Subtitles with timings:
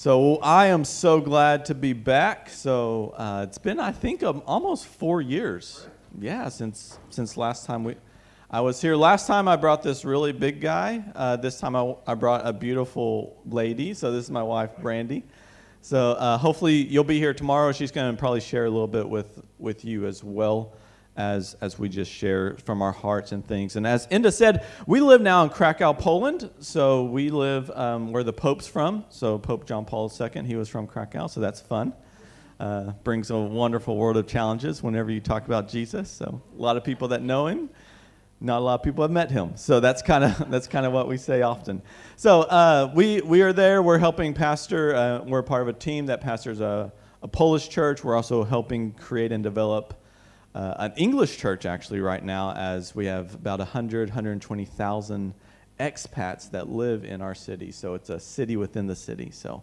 [0.00, 2.50] So I am so glad to be back.
[2.50, 5.88] So uh, it's been, I think, um, almost four years.
[6.20, 7.96] Yeah, since since last time we,
[8.48, 8.94] I was here.
[8.94, 11.02] Last time I brought this really big guy.
[11.16, 13.92] Uh, this time I, I brought a beautiful lady.
[13.92, 15.24] So this is my wife, Brandy.
[15.82, 17.72] So uh, hopefully you'll be here tomorrow.
[17.72, 20.74] She's going to probably share a little bit with with you as well
[21.18, 23.74] as, as we just share from our hearts and things.
[23.74, 26.48] And as Enda said, we live now in Krakow, Poland.
[26.60, 29.04] So we live um, where the Pope's from.
[29.10, 31.92] So Pope John Paul II, he was from Krakow, so that's fun.
[32.60, 36.08] Uh, brings a wonderful world of challenges whenever you talk about Jesus.
[36.08, 37.68] So a lot of people that know him,
[38.40, 39.56] not a lot of people have met him.
[39.56, 41.82] So that's kind of that's kind of what we say often.
[42.16, 43.82] So uh, we we are there.
[43.82, 44.94] We're helping pastor.
[44.94, 46.92] Uh, we're part of a team that pastors a,
[47.22, 48.02] a Polish church.
[48.04, 49.94] We're also helping create and develop
[50.58, 55.32] uh, an English church actually right now, as we have about 100, 120,000
[55.78, 57.70] expats that live in our city.
[57.70, 59.30] So it's a city within the city.
[59.30, 59.62] So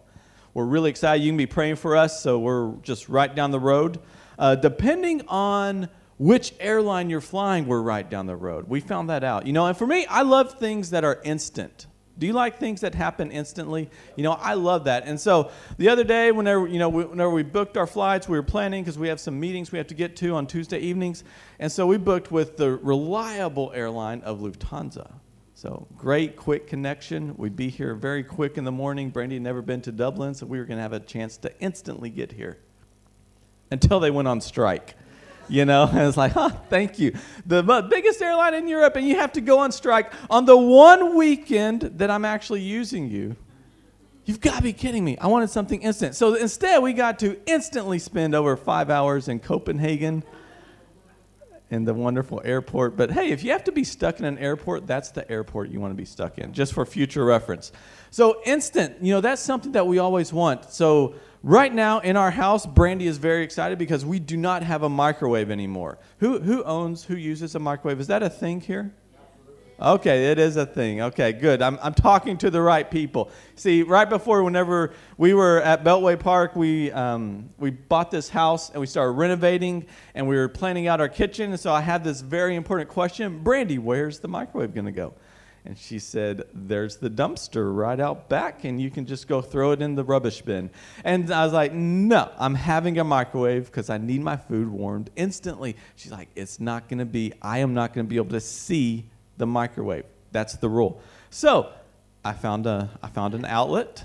[0.54, 1.22] we're really excited.
[1.22, 2.22] You can be praying for us.
[2.22, 3.98] So we're just right down the road.
[4.38, 8.66] Uh, depending on which airline you're flying, we're right down the road.
[8.66, 9.46] We found that out.
[9.46, 11.88] You know, and for me, I love things that are instant.
[12.18, 13.90] Do you like things that happen instantly?
[14.16, 15.04] You know, I love that.
[15.06, 18.42] And so the other day, whenever you know, whenever we booked our flights, we were
[18.42, 21.24] planning because we have some meetings we have to get to on Tuesday evenings,
[21.58, 25.12] and so we booked with the reliable airline of Lufthansa.
[25.54, 27.34] So great, quick connection.
[27.36, 29.08] We'd be here very quick in the morning.
[29.08, 31.60] Brandy had never been to Dublin, so we were going to have a chance to
[31.60, 32.58] instantly get here.
[33.70, 34.94] Until they went on strike
[35.48, 37.14] you know and it's like huh thank you.
[37.46, 40.12] The biggest airline in europe and you have to go on strike.
[40.30, 43.36] On the one weekend that i'm actually using you
[44.26, 45.16] you've got to be kidding me.
[45.18, 46.14] I wanted something instant.
[46.16, 50.24] So instead we got to instantly spend over five hours in copenhagen
[51.70, 52.96] in the wonderful airport.
[52.96, 55.80] But hey if you have to be stuck in an airport that's the airport you
[55.80, 57.72] want to be stuck in just for future reference.
[58.10, 60.70] So instant you know that's something that we always want.
[60.70, 61.14] So
[61.46, 64.88] Right now in our house, Brandy is very excited because we do not have a
[64.88, 65.96] microwave anymore.
[66.18, 68.00] Who, who owns, who uses a microwave?
[68.00, 68.92] Is that a thing here?
[69.80, 71.02] Okay, it is a thing.
[71.02, 71.62] Okay, good.
[71.62, 73.30] I'm, I'm talking to the right people.
[73.54, 78.70] See, right before, whenever we were at Beltway Park, we, um, we bought this house
[78.70, 81.50] and we started renovating and we were planning out our kitchen.
[81.52, 85.14] And so I had this very important question Brandy, where's the microwave going to go?
[85.66, 89.72] And she said, There's the dumpster right out back, and you can just go throw
[89.72, 90.70] it in the rubbish bin.
[91.02, 95.10] And I was like, No, I'm having a microwave because I need my food warmed
[95.16, 95.76] instantly.
[95.96, 98.40] She's like, It's not going to be, I am not going to be able to
[98.40, 99.06] see
[99.38, 100.04] the microwave.
[100.30, 101.00] That's the rule.
[101.30, 101.72] So
[102.24, 104.04] I found, a, I found an outlet,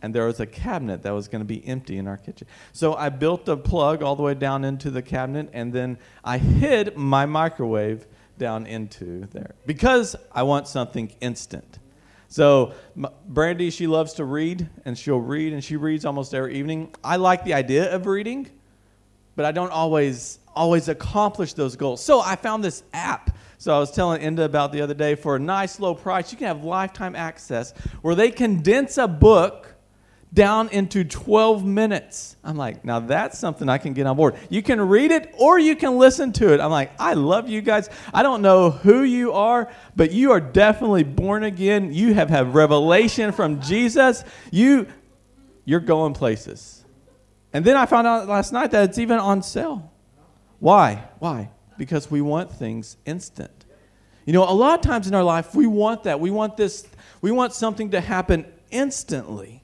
[0.00, 2.46] and there was a cabinet that was going to be empty in our kitchen.
[2.72, 6.38] So I built a plug all the way down into the cabinet, and then I
[6.38, 8.06] hid my microwave
[8.38, 11.78] down into there because I want something instant.
[12.28, 12.74] So,
[13.28, 16.92] Brandy, she loves to read, and she'll read, and she reads almost every evening.
[17.04, 18.50] I like the idea of reading,
[19.36, 22.02] but I don't always always accomplish those goals.
[22.02, 23.36] So, I found this app.
[23.58, 26.38] So, I was telling Enda about the other day for a nice low price, you
[26.38, 27.72] can have lifetime access
[28.02, 29.73] where they condense a book
[30.34, 32.36] down into 12 minutes.
[32.42, 34.34] I'm like, now that's something I can get on board.
[34.50, 36.60] You can read it or you can listen to it.
[36.60, 37.88] I'm like, I love you guys.
[38.12, 41.92] I don't know who you are, but you are definitely born again.
[41.92, 44.24] You have had revelation from Jesus.
[44.50, 44.88] You
[45.64, 46.84] you're going places.
[47.52, 49.92] And then I found out last night that it's even on sale.
[50.58, 51.04] Why?
[51.20, 51.50] Why?
[51.78, 53.64] Because we want things instant.
[54.26, 56.18] You know, a lot of times in our life we want that.
[56.18, 56.86] We want this
[57.22, 59.63] we want something to happen instantly.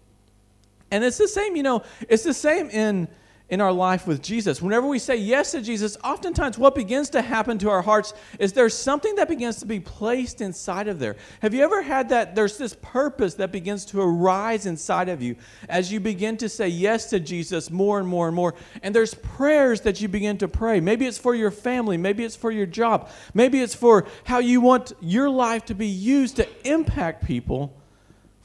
[0.91, 3.09] And it's the same, you know, it's the same in
[3.51, 4.63] in our life with Jesus.
[4.63, 8.53] Whenever we say yes to Jesus, oftentimes what begins to happen to our hearts is
[8.53, 11.17] there's something that begins to be placed inside of there.
[11.43, 12.37] Have you ever had that?
[12.37, 15.35] There's this purpose that begins to arise inside of you
[15.69, 18.55] as you begin to say yes to Jesus more and more and more.
[18.83, 20.79] And there's prayers that you begin to pray.
[20.79, 24.61] Maybe it's for your family, maybe it's for your job, maybe it's for how you
[24.61, 27.80] want your life to be used to impact people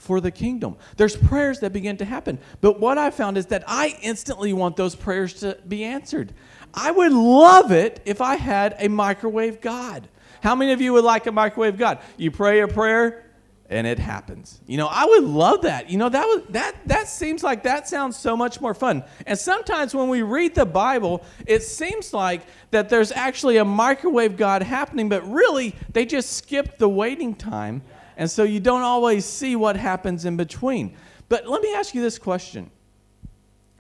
[0.05, 0.77] for the kingdom.
[0.97, 2.37] There's prayers that begin to happen.
[2.61, 6.33] But what I found is that I instantly want those prayers to be answered.
[6.73, 10.07] I would love it if I had a microwave God.
[10.41, 11.99] How many of you would like a microwave God?
[12.17, 13.25] You pray a prayer
[13.67, 14.61] and it happens.
[14.67, 15.89] You know, I would love that.
[15.89, 19.03] You know, that was that that seems like that sounds so much more fun.
[19.25, 24.37] And sometimes when we read the Bible, it seems like that there's actually a microwave
[24.37, 27.81] God happening, but really they just skipped the waiting time
[28.17, 30.95] and so you don't always see what happens in between.
[31.27, 32.71] But let me ask you this question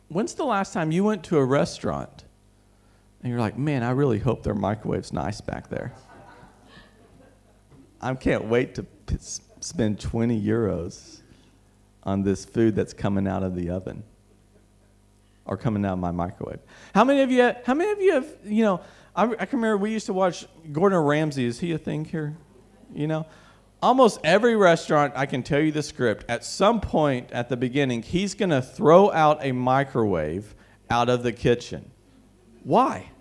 [0.07, 2.25] When's the last time you went to a restaurant
[3.21, 5.93] and you're like, man, I really hope their microwave's nice back there?
[7.99, 9.17] I can't wait to p-
[9.61, 11.21] spend 20 euros
[12.03, 14.03] on this food that's coming out of the oven
[15.45, 16.59] or coming out of my microwave.
[16.93, 18.81] How many of you, how many of you have, you know,
[19.15, 21.45] I, I can remember we used to watch Gordon Ramsay.
[21.45, 22.37] Is he a thing here?
[22.93, 23.25] You know?
[23.85, 28.01] Almost every restaurant, I can tell you the script, at some point at the beginning,
[28.01, 30.55] he's going to throw out a microwave
[30.89, 31.91] out of the kitchen.
[32.63, 33.11] Why?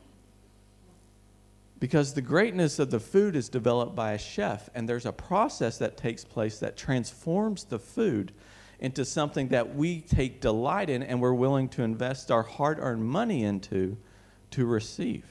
[1.80, 5.76] Because the greatness of the food is developed by a chef, and there's a process
[5.76, 8.32] that takes place that transforms the food
[8.80, 13.04] into something that we take delight in and we're willing to invest our hard earned
[13.04, 13.98] money into
[14.52, 15.26] to receive.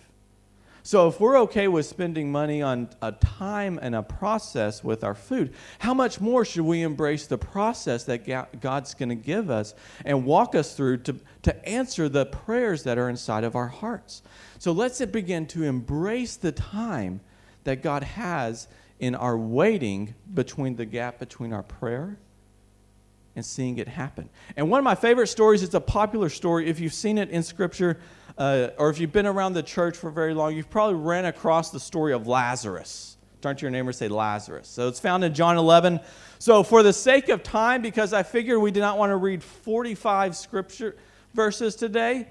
[0.85, 5.15] So, if we're okay with spending money on a time and a process with our
[5.15, 9.73] food, how much more should we embrace the process that God's going to give us
[10.03, 14.23] and walk us through to, to answer the prayers that are inside of our hearts?
[14.59, 17.21] So, let's begin to embrace the time
[17.63, 18.67] that God has
[18.99, 22.17] in our waiting between the gap between our prayer
[23.37, 24.29] and seeing it happen.
[24.57, 26.67] And one of my favorite stories, it's a popular story.
[26.67, 27.99] If you've seen it in Scripture,
[28.37, 31.69] uh, or if you've been around the church for very long, you've probably ran across
[31.71, 33.17] the story of Lazarus.
[33.41, 34.67] Turn to your neighbor and say Lazarus.
[34.67, 35.99] So it's found in John 11.
[36.39, 39.43] So, for the sake of time, because I figured we did not want to read
[39.43, 40.95] 45 scripture
[41.33, 42.27] verses today,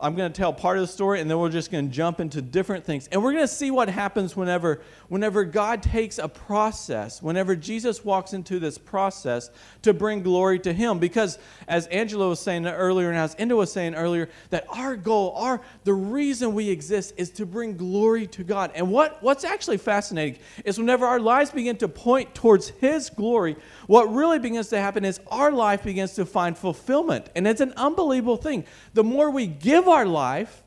[0.00, 2.20] I'm going to tell part of the story and then we're just going to jump
[2.20, 3.08] into different things.
[3.08, 8.04] And we're going to see what happens whenever, whenever God takes a process, whenever Jesus
[8.04, 9.50] walks into this process
[9.82, 10.98] to bring glory to Him.
[10.98, 15.32] Because as Angela was saying earlier and as Enda was saying earlier, that our goal,
[15.36, 18.70] our, the reason we exist is to bring glory to God.
[18.74, 23.56] And what, what's actually fascinating is whenever our lives begin to point towards His glory,
[23.86, 27.30] what really begins to happen is our life begins to find fulfillment.
[27.34, 28.64] And it's an unbelievable thing.
[28.94, 30.62] The more we give our life,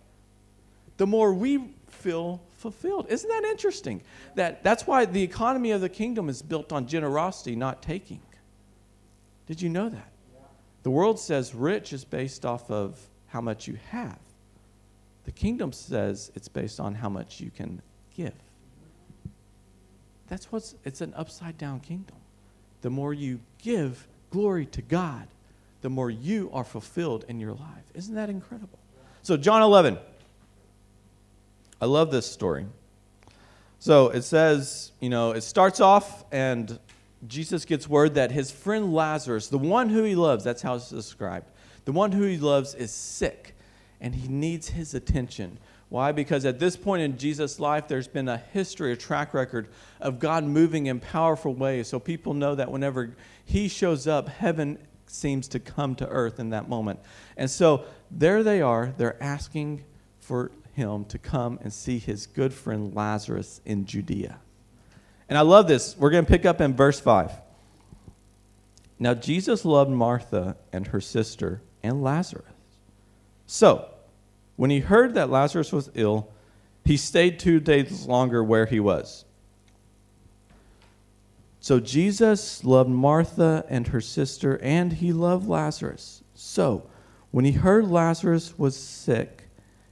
[0.98, 3.08] the more we feel fulfilled.
[3.10, 4.02] Isn't that interesting?
[4.36, 8.22] That that's why the economy of the kingdom is built on generosity, not taking.
[9.48, 10.12] Did you know that?
[10.84, 14.18] The world says rich is based off of how much you have.
[15.26, 17.82] The kingdom says it's based on how much you can
[18.16, 18.34] give.
[20.28, 22.16] That's what's it's an upside down kingdom
[22.82, 25.28] the more you give glory to God,
[25.82, 27.84] the more you are fulfilled in your life.
[27.94, 28.80] Isn't that incredible?
[29.24, 29.98] So, John 11.
[31.82, 32.68] I love this story.
[33.80, 36.80] So it says, you know, it starts off, and
[37.28, 40.92] Jesus gets word that his friend Lazarus, the one who he loves, that's how it's
[40.92, 41.48] described,
[41.86, 43.56] the one who he loves is sick,
[44.00, 45.58] and he needs his attention.
[45.90, 46.12] Why?
[46.12, 49.68] Because at this point in Jesus' life, there's been a history, a track record
[50.00, 51.88] of God moving in powerful ways.
[51.88, 54.78] So people know that whenever He shows up, heaven
[55.12, 57.00] seems to come to earth in that moment.
[57.38, 58.94] And so there they are.
[58.98, 59.84] They're asking
[60.20, 64.40] for Him to come and see His good friend Lazarus in Judea.
[65.30, 65.96] And I love this.
[65.98, 67.32] We're going to pick up in verse 5.
[69.00, 72.46] Now, Jesus loved Martha and her sister and Lazarus.
[73.48, 73.90] So,
[74.58, 76.30] when he heard that Lazarus was ill,
[76.86, 79.26] he stayed two days longer where he was.
[81.62, 86.24] So Jesus loved Martha and her sister, and he loved Lazarus.
[86.34, 86.90] So
[87.30, 89.44] when he heard Lazarus was sick,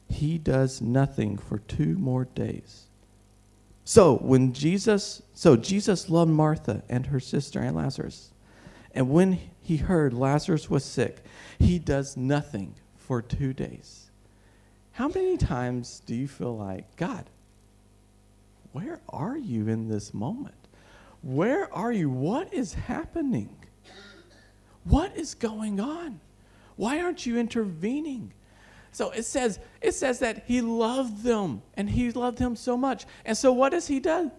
[0.09, 2.87] he does nothing for two more days.
[3.85, 8.31] So when Jesus, so Jesus loved Martha and her sister and Lazarus.
[8.95, 11.23] And when he heard Lazarus was sick,
[11.59, 14.09] he does nothing for two days.
[14.93, 17.25] How many times do you feel like, God,
[18.71, 20.58] where are you in this moment?
[21.21, 22.09] Where are you?
[22.09, 23.55] What is happening?
[24.83, 26.19] What is going on?
[26.75, 28.33] Why aren't you intervening?
[28.91, 33.05] So it says it says that he loved them and he loved them so much.
[33.25, 34.31] And so what does he do?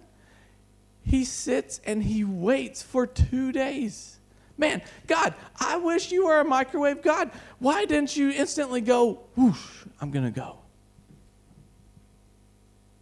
[1.02, 4.18] He sits and he waits for 2 days.
[4.58, 7.30] Man, God, I wish you were a microwave God.
[7.58, 10.58] Why didn't you instantly go, whoosh, I'm going to go?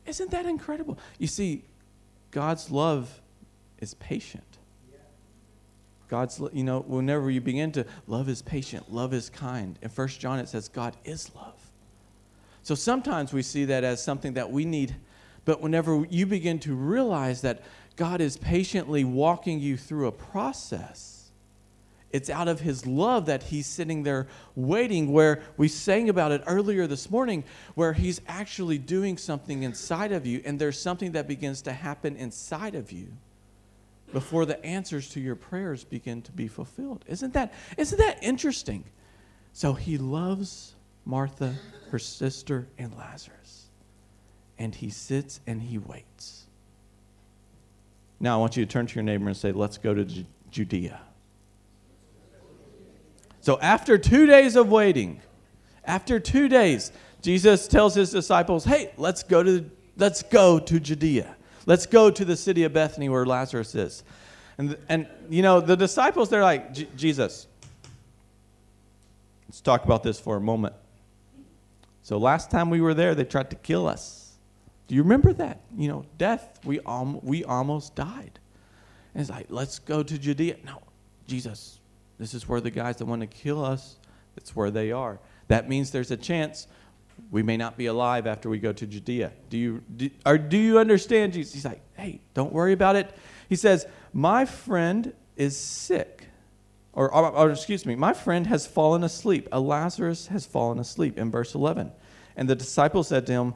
[0.07, 0.99] Isn't that incredible?
[1.19, 1.65] You see,
[2.31, 3.21] God's love
[3.81, 4.59] is patient.
[6.09, 9.79] God's, you know, whenever you begin to love is patient, love is kind.
[9.83, 11.55] In First John, it says God is love.
[12.63, 14.97] So sometimes we see that as something that we need,
[15.45, 17.63] but whenever you begin to realize that
[17.97, 21.31] God is patiently walking you through a process,
[22.11, 26.43] it's out of his love that he's sitting there waiting, where we sang about it
[26.47, 27.45] earlier this morning,
[27.75, 32.17] where he's actually doing something inside of you, and there's something that begins to happen
[32.17, 33.09] inside of you
[34.12, 37.05] before the answers to your prayers begin to be fulfilled.
[37.07, 38.85] Isn't that, isn't that interesting?
[39.53, 40.75] So he loves
[41.05, 41.55] Martha,
[41.91, 43.67] her sister, and Lazarus.
[44.59, 46.45] And he sits and he waits.
[48.21, 50.07] Now I want you to turn to your neighbor and say, Let's go to
[50.50, 51.00] Judea.
[53.41, 55.23] So after two days of waiting,
[55.85, 61.35] after two days, Jesus tells his disciples, "Hey, let's go to let's go to Judea.
[61.69, 64.03] Let's go to the city of Bethany where Lazarus is."
[64.57, 67.47] And and you know the disciples, they're like, "Jesus,
[69.47, 70.75] let's talk about this for a moment."
[72.03, 74.33] So last time we were there, they tried to kill us.
[74.87, 75.61] Do you remember that?
[75.77, 76.59] You know, death.
[76.65, 78.41] We al- we almost died.
[79.15, 80.57] And it's like, let's go to Judea.
[80.65, 80.81] No,
[81.27, 81.81] Jesus,
[82.19, 83.97] this is where the guys that want to kill us,
[84.35, 85.19] that's where they are.
[85.49, 86.67] That means there's a chance
[87.31, 89.33] we may not be alive after we go to Judea.
[89.51, 91.53] Do you, do, or do you understand Jesus?
[91.53, 93.15] He's like, hey, don't worry about it.
[93.49, 96.25] He says, my friend is sick.
[96.93, 99.49] Or, or, or excuse me, my friend has fallen asleep.
[99.53, 101.93] A Lazarus has fallen asleep in verse 11.
[102.37, 103.55] And the disciples said to him,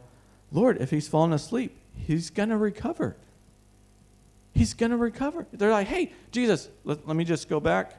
[0.52, 3.16] Lord, if he's fallen asleep, he's going to recover.
[4.54, 5.46] He's going to recover.
[5.52, 7.94] They're like, hey, Jesus, let, let me just go back.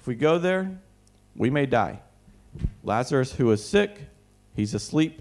[0.00, 0.78] If we go there,
[1.36, 2.00] we may die.
[2.82, 3.98] Lazarus, who is sick,
[4.54, 5.20] he's asleep.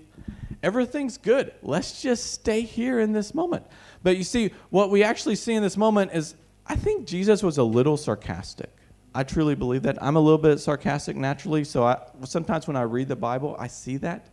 [0.62, 1.54] Everything's good.
[1.62, 3.66] Let's just stay here in this moment.
[4.02, 6.36] But you see, what we actually see in this moment is
[6.66, 8.72] I think Jesus was a little sarcastic.
[9.16, 10.02] I truly believe that.
[10.02, 13.68] I'm a little bit sarcastic naturally, so I, sometimes when I read the Bible, I
[13.68, 14.30] see that.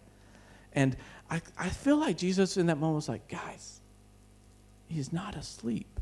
[0.73, 0.97] And
[1.29, 3.81] I, I feel like Jesus in that moment was like, guys,
[4.89, 6.01] he's not asleep.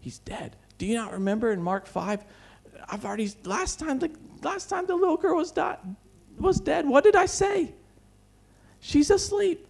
[0.00, 0.56] He's dead.
[0.78, 2.24] Do you not remember in Mark 5?
[2.88, 4.10] I've already last time the
[4.42, 5.78] last time the little girl was died,
[6.40, 6.86] was dead.
[6.86, 7.72] What did I say?
[8.80, 9.66] She's asleep.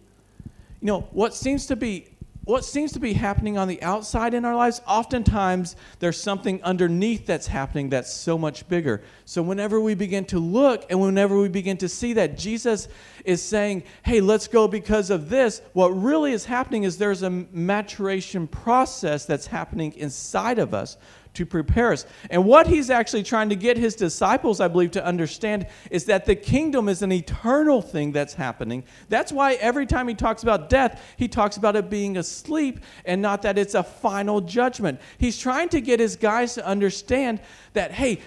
[0.81, 2.07] You know, what seems to be
[2.47, 7.25] what seems to be happening on the outside in our lives, oftentimes there's something underneath
[7.25, 9.01] that's happening that's so much bigger.
[9.25, 12.87] So, whenever we begin to look and whenever we begin to see that Jesus
[13.25, 17.29] is saying, hey, let's go because of this, what really is happening is there's a
[17.29, 20.95] maturation process that's happening inside of us
[21.37, 22.05] to prepare us.
[22.31, 26.25] And what he's actually trying to get his disciples, I believe, to understand is that
[26.25, 28.83] the kingdom is an eternal thing that's happening.
[29.07, 33.21] That's why every time he talks about death, he talks about it being asleep and
[33.21, 34.99] not that it's a final judgment.
[35.19, 37.39] He's trying to get his guys to understand
[37.73, 38.19] that, hey,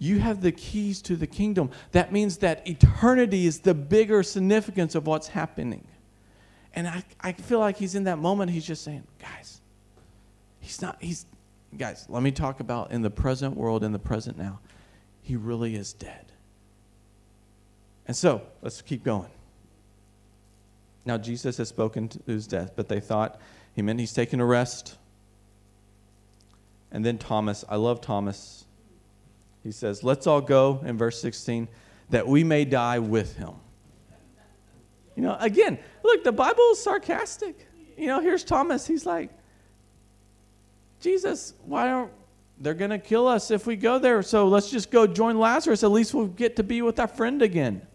[0.00, 1.70] you have the keys to the kingdom.
[1.92, 5.86] That means that eternity is the bigger significance of what's happening.
[6.74, 9.60] And I, I feel like he's in that moment, he's just saying, guys,
[10.58, 11.26] he's not, he's,
[11.76, 14.60] guys, let me talk about in the present world, in the present now.
[15.22, 16.32] He really is dead.
[18.06, 19.30] And so, let's keep going.
[21.06, 23.40] Now, Jesus has spoken to his death, but they thought
[23.74, 24.96] he meant he's taking a rest.
[26.92, 28.64] And then Thomas, I love Thomas.
[29.62, 31.68] He says, Let's all go, in verse 16,
[32.10, 33.54] that we may die with him.
[35.16, 37.66] You know, again, look, the Bible is sarcastic.
[37.96, 38.86] You know, here's Thomas.
[38.86, 39.30] He's like,
[41.04, 42.10] Jesus, why don't
[42.58, 44.22] they're going to kill us if we go there?
[44.22, 45.84] So let's just go join Lazarus.
[45.84, 47.86] At least we'll get to be with our friend again.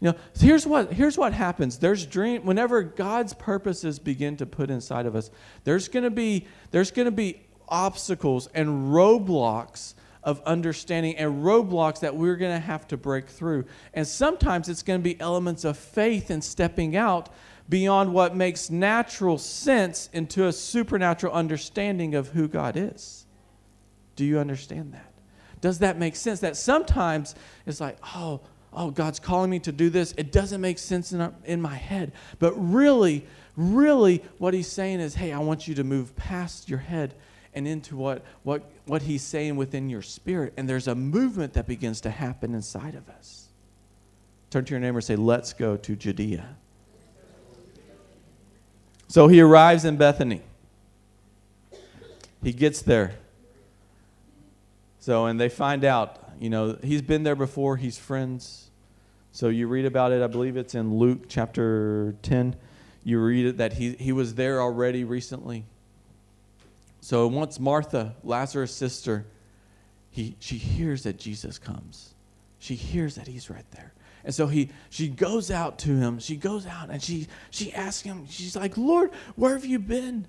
[0.00, 1.78] You know, here's what here's what happens.
[1.78, 5.30] There's dream whenever God's purposes begin to put inside of us,
[5.64, 7.40] there's to be there's to be
[7.70, 13.64] obstacles and roadblocks of understanding and roadblocks that we're to have to break through.
[13.94, 17.30] And sometimes it's to be elements of faith and stepping out
[17.68, 23.26] beyond what makes natural sense into a supernatural understanding of who God is.
[24.16, 25.12] Do you understand that?
[25.60, 26.40] Does that make sense?
[26.40, 27.34] That sometimes
[27.66, 28.40] it's like, oh,
[28.72, 30.14] oh, God's calling me to do this.
[30.16, 32.12] It doesn't make sense in, our, in my head.
[32.38, 36.78] But really, really, what he's saying is, hey, I want you to move past your
[36.78, 37.14] head
[37.54, 40.54] and into what, what, what he's saying within your spirit.
[40.56, 43.48] And there's a movement that begins to happen inside of us.
[44.50, 46.56] Turn to your neighbor and say, let's go to Judea.
[49.08, 50.42] So he arrives in Bethany.
[52.42, 53.14] He gets there.
[55.00, 58.70] So, and they find out, you know, he's been there before, he's friends.
[59.32, 62.54] So you read about it, I believe it's in Luke chapter 10.
[63.04, 65.64] You read it that he, he was there already recently.
[67.00, 69.24] So once Martha, Lazarus' sister,
[70.10, 72.14] he, she hears that Jesus comes.
[72.58, 73.92] She hears that he's right there.
[74.24, 76.18] And so he, she goes out to him.
[76.18, 80.26] She goes out and she, she asks him, she's like, Lord, where have you been?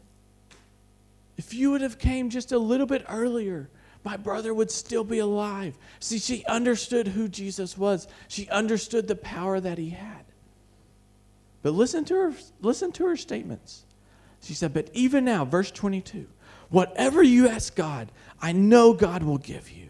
[1.37, 3.69] If you would have came just a little bit earlier,
[4.03, 5.77] my brother would still be alive.
[5.99, 8.07] See, she understood who Jesus was.
[8.27, 10.25] She understood the power that he had.
[11.61, 13.83] But listen to her, listen to her statements.
[14.41, 16.27] She said, But even now, verse 22,
[16.69, 19.88] whatever you ask God, I know God will give you.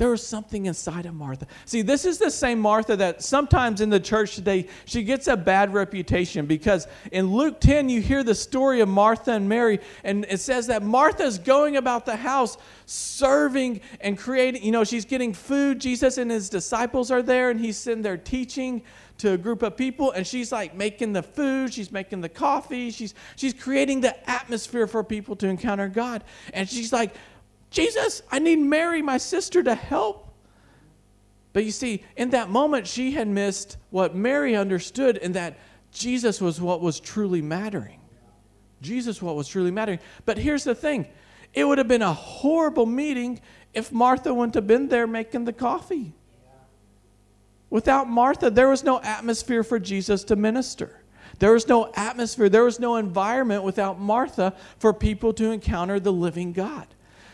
[0.00, 1.46] There was something inside of Martha.
[1.66, 5.36] See, this is the same Martha that sometimes in the church today, she gets a
[5.36, 10.24] bad reputation because in Luke 10, you hear the story of Martha and Mary, and
[10.30, 15.34] it says that Martha's going about the house serving and creating, you know, she's getting
[15.34, 15.78] food.
[15.78, 18.80] Jesus and his disciples are there, and he's sitting there teaching
[19.18, 22.90] to a group of people and she's like making the food she's making the coffee
[22.90, 27.14] she's she's creating the atmosphere for people to encounter god and she's like
[27.70, 30.28] Jesus, I need Mary, my sister, to help.
[31.52, 35.58] But you see, in that moment, she had missed what Mary understood, and that
[35.92, 38.00] Jesus was what was truly mattering.
[38.82, 39.98] Jesus, what was truly mattering.
[40.24, 41.06] But here's the thing
[41.52, 43.40] it would have been a horrible meeting
[43.74, 46.14] if Martha wouldn't have been there making the coffee.
[47.68, 51.00] Without Martha, there was no atmosphere for Jesus to minister.
[51.38, 56.12] There was no atmosphere, there was no environment without Martha for people to encounter the
[56.12, 56.86] living God.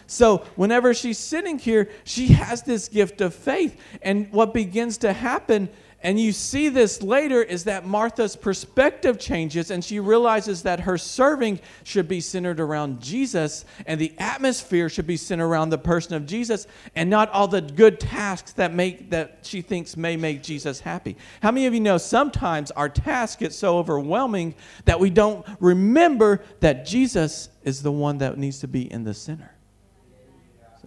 [0.06, 3.76] So, whenever she's sitting here, she has this gift of faith.
[4.02, 5.68] And what begins to happen,
[6.00, 10.96] and you see this later, is that Martha's perspective changes and she realizes that her
[10.96, 16.14] serving should be centered around Jesus and the atmosphere should be centered around the person
[16.14, 20.40] of Jesus and not all the good tasks that make that she thinks may make
[20.40, 21.16] Jesus happy.
[21.42, 26.44] How many of you know sometimes our tasks get so overwhelming that we don't remember
[26.60, 29.55] that Jesus is the one that needs to be in the center?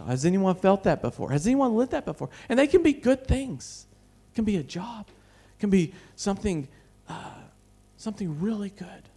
[0.08, 1.32] Has anyone felt that before?
[1.32, 2.29] Has anyone lived that before?
[2.48, 3.86] And they can be good things.
[4.32, 5.08] It can be a job.
[5.08, 6.68] It can be something,
[7.08, 7.32] uh,
[7.98, 9.10] something really good.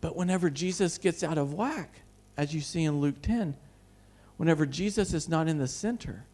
[0.00, 2.00] But whenever Jesus gets out of whack,
[2.36, 3.54] as you see in Luke 10,
[4.36, 6.24] whenever Jesus is not in the center,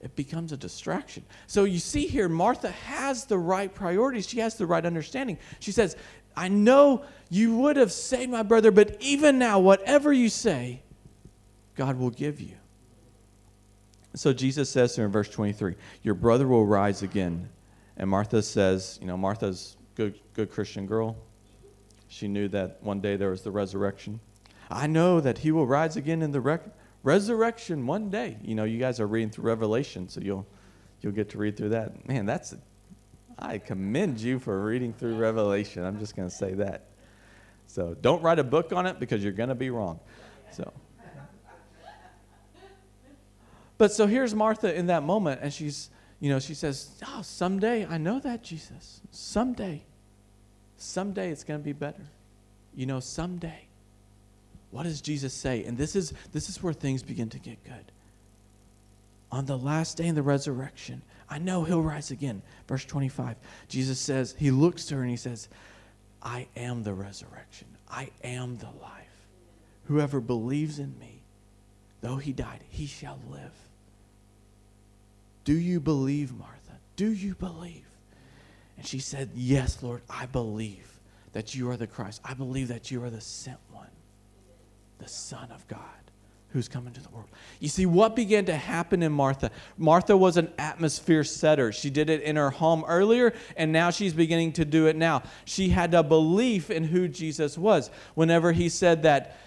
[0.00, 1.24] it becomes a distraction.
[1.48, 4.28] So you see here, Martha has the right priorities.
[4.28, 5.38] She has the right understanding.
[5.58, 5.96] She says,
[6.36, 10.82] I know you would have saved my brother, but even now, whatever you say,
[11.76, 12.56] God will give you.
[14.14, 17.50] So Jesus says here in verse 23, Your brother will rise again.
[17.98, 21.16] And Martha says, You know, Martha's good, good Christian girl.
[22.08, 24.20] She knew that one day there was the resurrection.
[24.70, 28.38] I know that he will rise again in the rec- resurrection one day.
[28.42, 30.46] You know, you guys are reading through Revelation, so you'll
[31.02, 32.08] you'll get to read through that.
[32.08, 32.58] Man, that's a,
[33.38, 35.84] I commend you for reading through Revelation.
[35.84, 36.86] I'm just going to say that.
[37.66, 40.00] So don't write a book on it because you're going to be wrong.
[40.52, 40.72] So.
[43.78, 47.86] But so here's Martha in that moment, and she's, you know, she says, Oh, someday,
[47.86, 49.00] I know that, Jesus.
[49.10, 49.82] Someday.
[50.78, 52.04] Someday it's going to be better.
[52.74, 53.66] You know, someday.
[54.70, 55.64] What does Jesus say?
[55.64, 57.92] And this is this is where things begin to get good.
[59.30, 62.42] On the last day in the resurrection, I know he'll rise again.
[62.68, 63.36] Verse 25.
[63.68, 65.48] Jesus says, he looks to her and he says,
[66.22, 67.68] I am the resurrection.
[67.88, 69.06] I am the life.
[69.84, 71.22] Whoever believes in me,
[72.00, 73.52] though he died, he shall live.
[75.46, 76.72] Do you believe, Martha?
[76.96, 77.86] Do you believe?
[78.76, 81.00] And she said, Yes, Lord, I believe
[81.32, 82.20] that you are the Christ.
[82.24, 83.86] I believe that you are the sent one,
[84.98, 85.80] the Son of God
[86.48, 87.28] who's come into the world.
[87.60, 89.50] You see, what began to happen in Martha?
[89.76, 91.70] Martha was an atmosphere setter.
[91.70, 95.22] She did it in her home earlier, and now she's beginning to do it now.
[95.44, 97.90] She had a belief in who Jesus was.
[98.14, 99.38] Whenever he said that,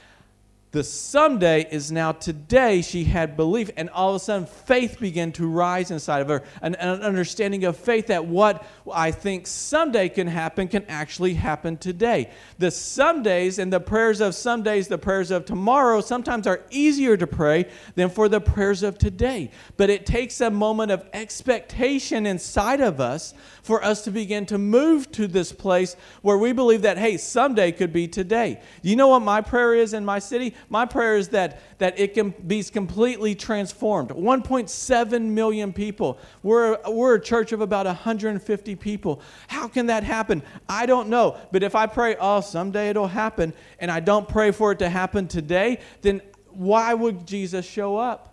[0.71, 5.31] the someday is now today she had belief and all of a sudden faith began
[5.31, 6.43] to rise inside of her.
[6.61, 11.75] An, an, understanding of faith that what i think someday can happen can actually happen
[11.75, 12.29] today.
[12.59, 16.61] The some days and the prayers of some days the prayers of tomorrow sometimes are
[16.69, 19.49] easier to pray than for the prayers of today.
[19.75, 24.59] But it takes a moment of expectation inside of us for us to begin to
[24.59, 28.61] move to this place where we believe that hey someday could be today.
[28.83, 32.13] You know what my prayer is in my city my prayer is that, that it
[32.13, 34.09] can be completely transformed.
[34.09, 36.19] 1.7 million people.
[36.43, 39.21] We're, we're a church of about 150 people.
[39.47, 40.43] How can that happen?
[40.67, 41.37] I don't know.
[41.51, 44.89] But if I pray, oh, someday it'll happen, and I don't pray for it to
[44.89, 48.28] happen today, then why would Jesus show up?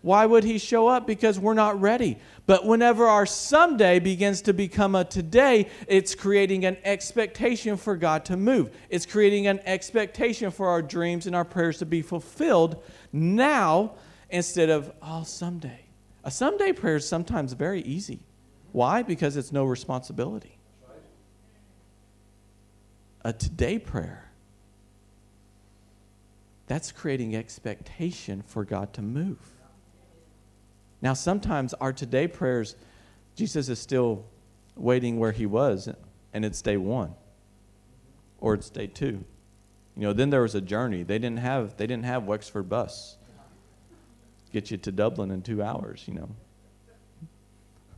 [0.00, 1.06] Why would he show up?
[1.06, 2.18] Because we're not ready.
[2.46, 8.24] But whenever our someday begins to become a today, it's creating an expectation for God
[8.26, 8.70] to move.
[8.90, 12.82] It's creating an expectation for our dreams and our prayers to be fulfilled
[13.12, 13.94] now
[14.30, 15.80] instead of, oh, someday.
[16.22, 18.20] A someday prayer is sometimes very easy.
[18.72, 19.02] Why?
[19.02, 20.58] Because it's no responsibility.
[23.24, 24.30] A today prayer,
[26.68, 29.57] that's creating expectation for God to move.
[31.00, 32.76] Now, sometimes our today prayers,
[33.34, 34.24] Jesus is still
[34.76, 35.88] waiting where he was,
[36.32, 37.14] and it's day one
[38.40, 39.24] or it's day two.
[39.96, 41.02] You know, then there was a journey.
[41.02, 43.16] They didn't have they didn't have Wexford bus.
[44.52, 46.28] get you to Dublin in two hours, you know.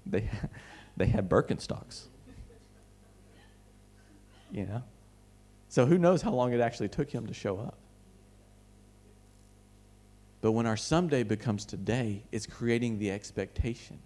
[0.06, 0.28] They,
[0.96, 2.06] they had Birkenstocks.
[4.50, 4.82] You know?
[5.68, 7.78] So who knows how long it actually took him to show up.
[10.40, 13.98] But when our someday becomes today, it's creating the expectation.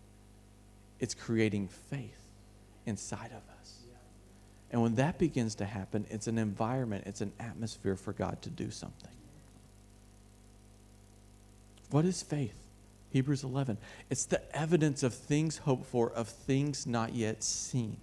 [0.99, 2.21] It's creating faith
[2.87, 3.75] inside of us.
[4.71, 8.51] And when that begins to happen, it's an environment, it's an atmosphere for God to
[8.51, 9.11] do something.
[11.91, 12.59] What is faith?
[13.11, 13.79] Hebrews 11.
[14.11, 17.99] It's the evidence of things hoped for, of things not yet seen.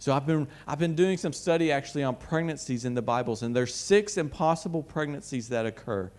[0.00, 3.54] So I've been I've been doing some study actually on pregnancies in the Bibles and
[3.54, 6.10] there's six impossible pregnancies that occur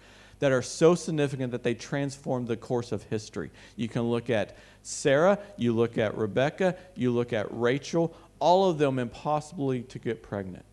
[0.43, 3.49] that are so significant that they transform the course of history.
[3.77, 8.77] You can look at Sarah, you look at Rebecca, you look at Rachel, all of
[8.77, 10.65] them impossibly to get pregnant.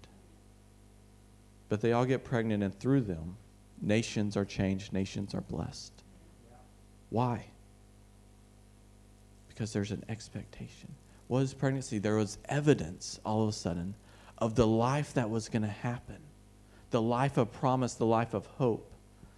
[1.69, 3.37] But they all get pregnant and through them
[3.81, 5.93] nations are changed, nations are blessed.
[7.11, 7.45] Why?
[9.47, 10.93] Because there's an expectation.
[11.29, 12.01] What is pregnancy?
[12.01, 13.95] There was evidence all of a sudden
[14.37, 16.17] of the life that was going to happen
[16.91, 18.90] the life of promise, the life of hope.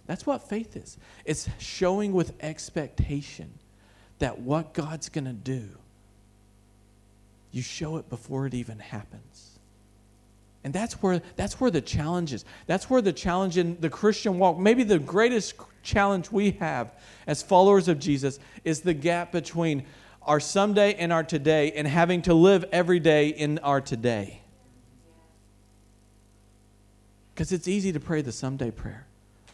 [0.05, 0.97] That's what faith is.
[1.25, 3.53] It's showing with expectation
[4.19, 5.69] that what God's going to do,
[7.51, 9.59] you show it before it even happens.
[10.63, 12.45] And that's where, that's where the challenge is.
[12.67, 16.93] That's where the challenge in the Christian walk, maybe the greatest challenge we have
[17.27, 19.85] as followers of Jesus, is the gap between
[20.21, 24.41] our someday and our today and having to live every day in our today.
[27.33, 29.05] Because it's easy to pray the someday prayer.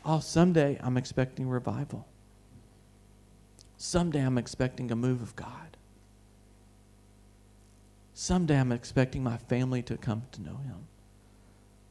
[0.06, 2.08] Oh, someday I'm expecting revival.
[3.78, 5.78] Someday I'm expecting a move of God.
[8.14, 10.88] Someday I'm expecting my family to come to know Him.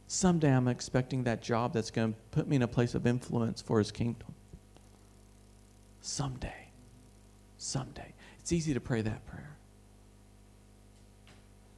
[0.06, 3.62] Someday I'm expecting that job that's going to put me in a place of influence
[3.62, 4.34] for His kingdom.
[6.00, 6.68] Someday.
[7.56, 8.12] Someday.
[8.40, 9.56] It's easy to pray that prayer.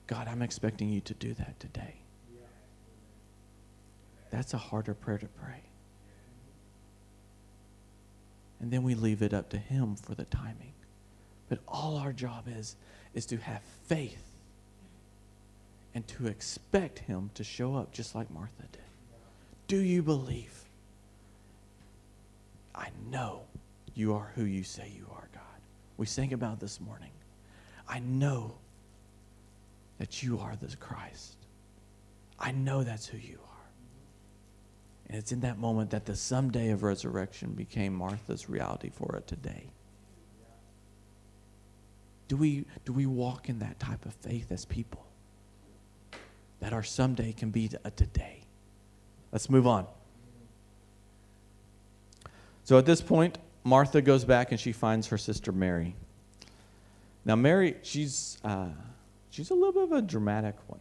[0.07, 1.95] God, I'm expecting you to do that today.
[4.31, 5.63] That's a harder prayer to pray.
[8.61, 10.75] And then we leave it up to Him for the timing.
[11.49, 12.77] But all our job is,
[13.15, 14.23] is to have faith
[15.95, 18.83] and to expect Him to show up just like Martha did.
[19.67, 20.65] Do you believe?
[22.75, 23.43] I know
[23.95, 25.41] you are who you say you are, God
[26.01, 27.11] we sang about this morning.
[27.87, 28.55] I know
[29.99, 31.37] that you are the Christ.
[32.39, 33.50] I know that's who you are.
[35.11, 39.27] And it's in that moment that the someday of resurrection became Martha's reality for it
[39.27, 39.65] today.
[42.29, 45.05] Do we, do we walk in that type of faith as people?
[46.61, 48.43] That our someday can be a today.
[49.33, 49.89] Let's move on.
[52.63, 55.97] So at this point, Martha goes back and she finds her sister Mary.
[57.25, 58.69] Now, Mary, she's, uh,
[59.31, 60.79] she's a little bit of a dramatic one.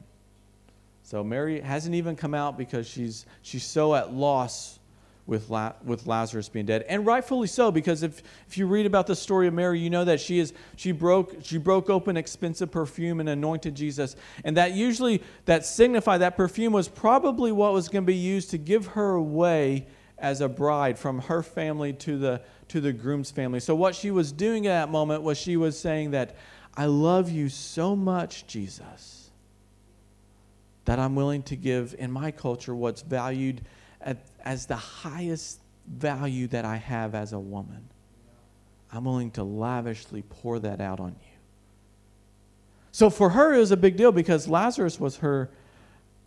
[1.09, 4.77] So, Mary hasn't even come out because she's, she's so at loss
[5.25, 6.83] with, La- with Lazarus being dead.
[6.87, 10.05] And rightfully so, because if, if you read about the story of Mary, you know
[10.05, 14.15] that she, is, she, broke, she broke open expensive perfume and anointed Jesus.
[14.43, 18.51] And that usually, that signified, that perfume was probably what was going to be used
[18.51, 19.87] to give her away
[20.19, 23.59] as a bride from her family to the to the groom's family.
[23.59, 26.35] So, what she was doing at that moment was she was saying that,
[26.77, 29.18] I love you so much, Jesus,
[30.89, 33.61] that I'm willing to give in my culture what's valued
[34.01, 37.87] at, as the highest value that I have as a woman.
[38.91, 41.37] I'm willing to lavishly pour that out on you.
[42.91, 45.51] So for her, it was a big deal because Lazarus was her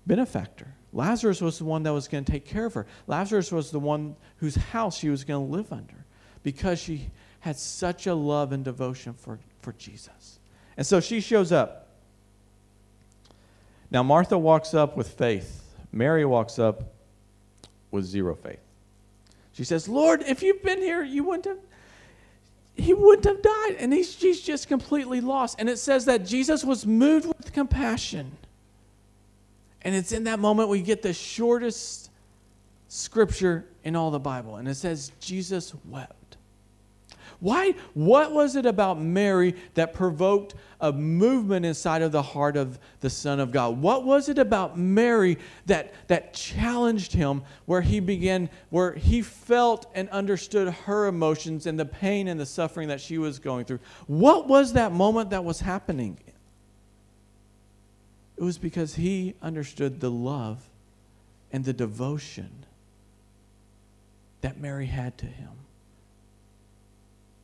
[0.07, 0.72] benefactor.
[0.92, 2.87] Lazarus was the one that was going to take care of her.
[3.09, 6.07] Lazarus was the one whose house she was going to live under
[6.44, 10.38] because she had such a love and devotion for, for Jesus.
[10.77, 11.81] And so she shows up.
[13.92, 16.94] Now, Martha walks up with faith, Mary walks up
[17.90, 18.59] with zero faith.
[19.52, 21.59] She says, Lord, if you've been here, you wouldn't have.
[22.74, 23.76] He wouldn't have died.
[23.78, 25.57] And he's, she's just completely lost.
[25.59, 28.33] And it says that Jesus was moved with compassion.
[29.83, 32.11] And it's in that moment we get the shortest
[32.88, 34.57] scripture in all the Bible.
[34.57, 36.16] And it says, Jesus wept.
[37.42, 37.74] Why?
[37.94, 43.11] What was it about Mary that provoked a movement inside of the heart of the
[43.11, 43.83] Son of God?
[43.83, 49.90] What was it about Mary that, that challenged him where he began, where he felt
[49.92, 53.81] and understood her emotions and the pain and the suffering that she was going through?
[54.07, 56.18] What was that moment that was happening?
[58.37, 60.62] It was because he understood the love
[61.50, 62.66] and the devotion
[64.42, 65.62] that Mary had to him.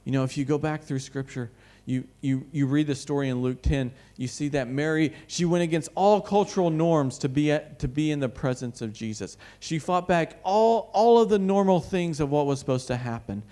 [0.09, 1.51] You know, if you go back through Scripture,
[1.85, 5.65] you, you, you read the story in Luke 10, you see that Mary, she went
[5.65, 9.37] against all cultural norms to be, at, to be in the presence of Jesus.
[9.61, 13.43] She fought back all, all of the normal things of what was supposed to happen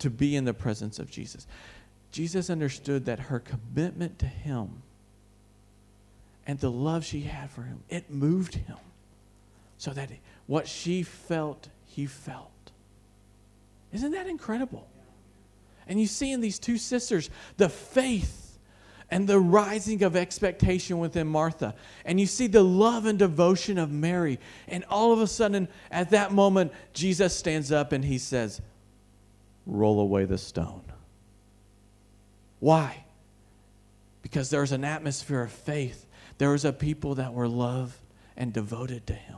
[0.00, 1.46] to be in the presence of Jesus.
[2.10, 4.82] Jesus understood that her commitment to him
[6.44, 8.78] and the love she had for him, it moved him
[9.78, 10.10] so that
[10.48, 12.50] what she felt, he felt.
[13.92, 14.88] Isn't that incredible?
[15.86, 18.58] And you see in these two sisters the faith
[19.10, 21.74] and the rising of expectation within Martha.
[22.04, 24.38] And you see the love and devotion of Mary.
[24.68, 28.60] And all of a sudden, at that moment, Jesus stands up and he says,
[29.66, 30.82] Roll away the stone.
[32.60, 33.04] Why?
[34.22, 36.06] Because there's an atmosphere of faith.
[36.38, 37.98] There was a people that were loved
[38.36, 39.36] and devoted to him.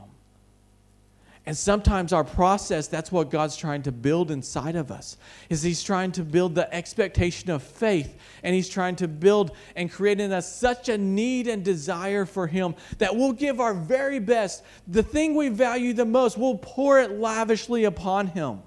[1.45, 5.17] And sometimes our process, that's what God's trying to build inside of us.
[5.49, 9.91] Is he's trying to build the expectation of faith and he's trying to build and
[9.91, 14.19] create in us such a need and desire for him that we'll give our very
[14.19, 14.63] best.
[14.87, 18.61] The thing we value the most, we'll pour it lavishly upon him.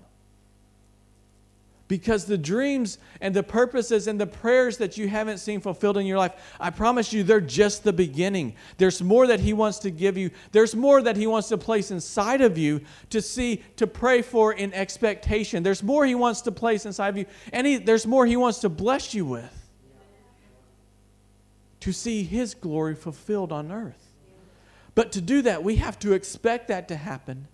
[1.88, 6.06] Because the dreams and the purposes and the prayers that you haven't seen fulfilled in
[6.06, 8.56] your life, I promise you, they're just the beginning.
[8.76, 11.92] There's more that He wants to give you, there's more that He wants to place
[11.92, 15.62] inside of you to see, to pray for in expectation.
[15.62, 18.58] There's more He wants to place inside of you, and he, there's more He wants
[18.60, 19.62] to bless you with
[21.80, 24.12] to see His glory fulfilled on earth.
[24.96, 27.46] But to do that, we have to expect that to happen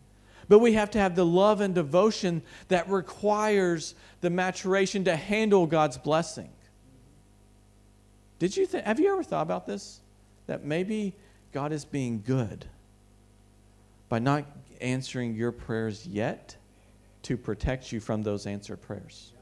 [0.52, 5.66] but we have to have the love and devotion that requires the maturation to handle
[5.66, 6.50] God's blessing.
[8.38, 10.02] Did you think, have you ever thought about this?
[10.48, 11.14] That maybe
[11.54, 12.66] God is being good
[14.10, 14.44] by not
[14.82, 16.54] answering your prayers yet
[17.22, 19.32] to protect you from those answered prayers.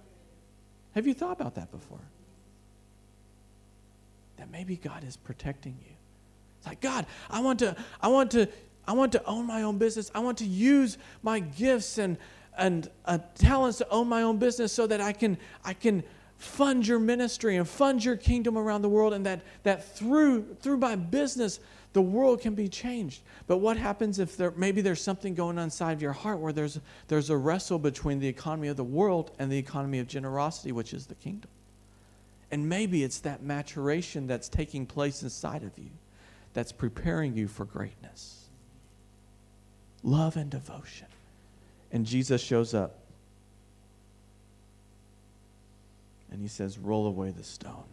[0.94, 2.06] Have you thought about that before?
[4.36, 5.94] That maybe God is protecting you.
[6.58, 8.48] It's like, God, I want to, I want to
[8.90, 10.10] I want to own my own business.
[10.16, 12.18] I want to use my gifts and,
[12.58, 16.02] and uh, talents to own my own business so that I can, I can
[16.38, 20.78] fund your ministry and fund your kingdom around the world and that, that through, through
[20.78, 21.60] my business,
[21.92, 23.22] the world can be changed.
[23.46, 26.52] But what happens if there, maybe there's something going on inside of your heart where
[26.52, 30.72] there's, there's a wrestle between the economy of the world and the economy of generosity,
[30.72, 31.50] which is the kingdom?
[32.50, 35.90] And maybe it's that maturation that's taking place inside of you
[36.54, 38.39] that's preparing you for greatness
[40.02, 41.06] love and devotion.
[41.92, 42.96] And Jesus shows up.
[46.30, 47.84] And he says, Roll away the stone.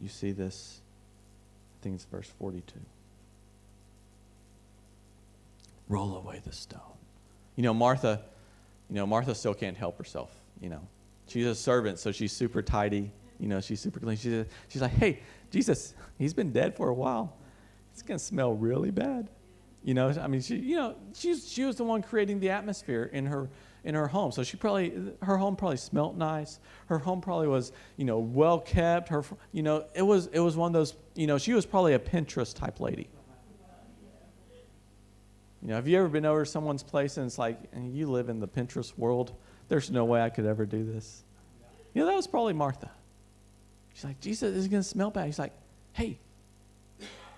[0.00, 0.80] You see this?
[1.80, 2.74] I think it's verse 42.
[5.88, 6.80] Roll away the stone.
[7.56, 8.20] You know, Martha,
[8.88, 10.80] you know, Martha still can't help herself, you know.
[11.26, 13.10] She's a servant, so she's super tidy.
[13.38, 14.16] You know, she's super clean.
[14.16, 17.36] She's, she's like, hey, Jesus, he's been dead for a while.
[17.92, 19.28] It's going to smell really bad.
[19.84, 23.10] You know, I mean, she, you know, she's, she was the one creating the atmosphere
[23.12, 23.48] in her,
[23.82, 24.30] in her home.
[24.30, 24.92] So she probably,
[25.22, 26.60] her home probably smelt nice.
[26.86, 29.08] Her home probably was, you know, well kept.
[29.08, 31.94] Her, you know, it was, it was one of those, you know, she was probably
[31.94, 33.08] a Pinterest type lady.
[35.62, 38.28] You know, have you ever been over to someone's place and it's like, you live
[38.28, 39.32] in the Pinterest world?
[39.68, 41.24] There's no way I could ever do this.
[41.94, 42.90] You know, that was probably Martha.
[43.94, 45.26] She's like, Jesus is going to smell bad.
[45.26, 45.52] He's like,
[45.92, 46.18] hey,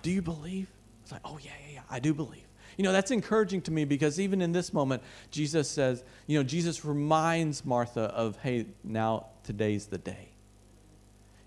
[0.01, 0.67] do you believe?
[1.05, 2.47] It's like, oh, yeah, yeah, yeah, I do believe.
[2.77, 6.43] You know, that's encouraging to me because even in this moment, Jesus says, you know,
[6.43, 10.29] Jesus reminds Martha of, hey, now today's the day.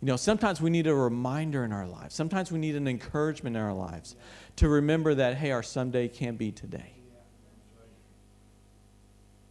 [0.00, 2.14] You know, sometimes we need a reminder in our lives.
[2.14, 4.14] Sometimes we need an encouragement in our lives
[4.56, 6.92] to remember that, hey, our someday can be today.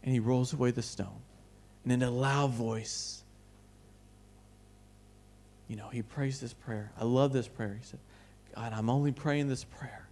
[0.02, 1.20] And he rolls away the stone.
[1.84, 3.22] And in a loud voice,
[5.68, 6.92] you know, he prays this prayer.
[6.98, 7.76] I love this prayer.
[7.78, 8.00] He said,
[8.58, 10.08] God, I'm only praying this prayer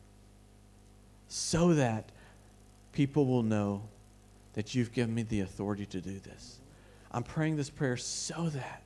[1.27, 2.11] so that
[2.93, 3.83] people will know
[4.53, 6.61] that you've given me the authority to do this.
[7.11, 8.83] I'm praying this prayer so that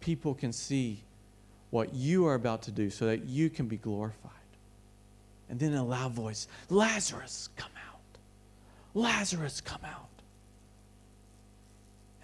[0.00, 1.02] people can see
[1.68, 4.32] what you are about to do so that you can be glorified.
[5.50, 8.00] And then in a loud voice, Lazarus, come out.
[8.94, 10.08] Lazarus, come out.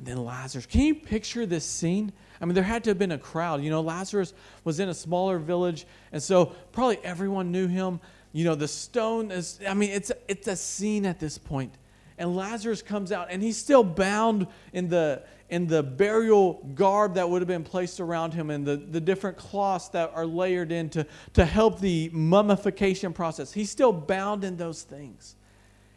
[0.05, 2.13] And then Lazarus, can you picture this scene?
[2.39, 3.63] I mean, there had to have been a crowd.
[3.63, 8.01] You know, Lazarus was in a smaller village, and so probably everyone knew him.
[8.33, 11.79] You know, the stone is, I mean, it's, it's a scene at this point.
[12.19, 17.31] And Lazarus comes out, and he's still bound in the, in the burial garb that
[17.31, 20.91] would have been placed around him and the, the different cloths that are layered in
[20.91, 23.55] to, to help the mummification process.
[23.55, 25.37] He's still bound in those things.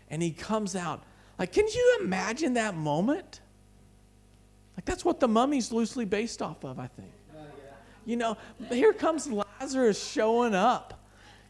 [0.10, 1.04] And he comes out.
[1.38, 3.41] Like, can you imagine that moment?
[4.78, 7.12] Like that's what the mummy's loosely based off of, I think.
[7.36, 7.42] Oh,
[8.06, 8.38] you know,
[8.70, 10.94] here comes Lazarus showing up.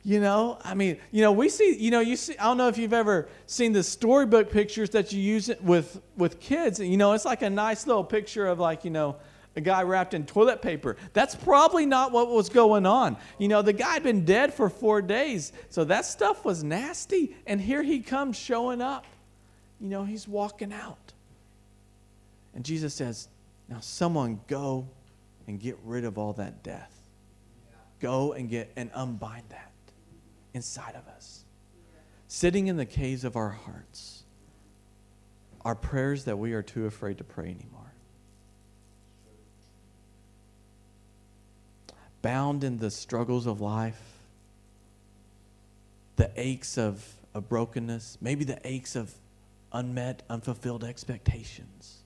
[0.04, 2.70] You know, I mean, you know, we see, you know, you see, I don't know
[2.70, 6.80] if you've ever seen the storybook pictures that you use it with with kids.
[6.80, 9.18] You know, it's like a nice little picture of like, you know,
[9.58, 10.96] a guy wrapped in toilet paper.
[11.12, 13.18] That's probably not what was going on.
[13.38, 17.36] You know, the guy had been dead for four days, so that stuff was nasty.
[17.46, 19.06] And here he comes showing up.
[19.82, 21.13] You know, he's walking out.
[22.58, 23.30] And Jesus says,
[23.70, 24.88] Now, someone go
[25.46, 26.91] and get rid of all that death.
[28.00, 29.72] Go and get and unbind that
[30.56, 31.46] inside of us.
[32.28, 34.24] Sitting in the caves of our hearts
[35.63, 37.93] are prayers that we are too afraid to pray anymore.
[42.24, 44.02] Bound in the struggles of life,
[46.15, 49.13] the aches of, of brokenness, maybe the aches of
[49.72, 52.02] unmet, unfulfilled expectations,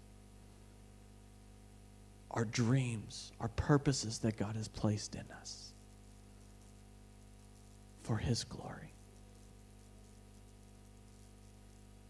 [2.31, 5.73] our dreams, our purposes that God has placed in us
[8.03, 8.93] for His glory.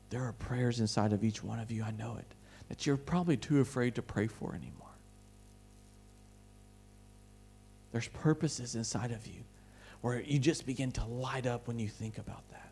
[0.09, 2.25] There are prayers inside of each one of you, I know it,
[2.69, 4.87] that you're probably too afraid to pray for anymore.
[7.91, 9.41] There's purposes inside of you
[10.01, 12.71] where you just begin to light up when you think about that.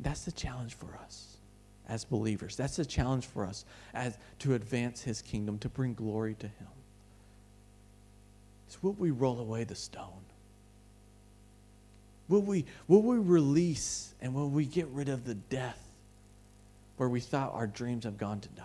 [0.00, 1.33] That's the challenge for us
[1.88, 2.56] as believers.
[2.56, 6.68] That's the challenge for us as to advance his kingdom, to bring glory to him.
[8.66, 10.24] It's will we roll away the stone?
[12.28, 15.80] Will we, will we release and will we get rid of the death
[16.96, 18.64] where we thought our dreams have gone to die?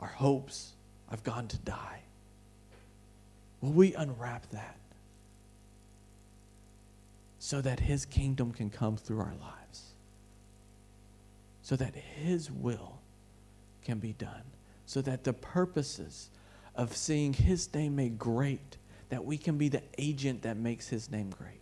[0.00, 0.72] Our hopes
[1.10, 2.02] have gone to die.
[3.60, 4.76] Will we unwrap that
[7.38, 9.91] so that His kingdom can come through our lives?
[11.62, 12.98] So that His will
[13.84, 14.42] can be done?
[14.86, 16.30] So that the purposes
[16.74, 18.76] of seeing His name made great
[19.12, 21.60] that we can be the agent that makes his name great.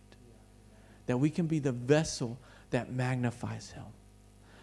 [1.07, 2.37] That we can be the vessel
[2.69, 3.83] that magnifies him.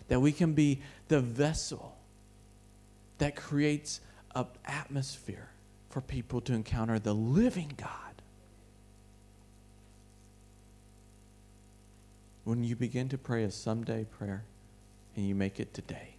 [0.08, 1.98] That we can be the vessel
[3.18, 4.00] that creates
[4.34, 5.50] an atmosphere
[5.90, 8.22] for people to encounter the living God.
[12.44, 14.44] When you begin to pray a someday prayer
[15.18, 16.14] and you make it today,